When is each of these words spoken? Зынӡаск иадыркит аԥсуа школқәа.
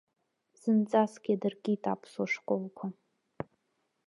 Зынӡаск 0.59 1.23
иадыркит 1.29 1.83
аԥсуа 1.93 2.25
школқәа. 2.31 2.85